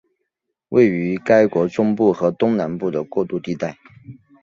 [0.69, 3.77] 位于该国中部和东南部的过渡地带。